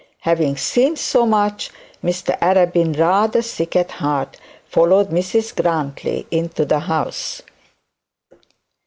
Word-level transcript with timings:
Having 0.21 0.57
seen 0.57 0.95
so 0.95 1.27
much, 1.27 1.69
Mr 2.03 2.35
Arabin, 2.39 2.97
rather 2.97 3.43
sick 3.43 3.75
at 3.75 3.91
heart, 3.91 4.35
followed 4.67 5.09
Mrs 5.09 5.55
Grantly 5.55 6.25
into 6.31 6.65
the 6.65 6.79
house. 6.79 7.43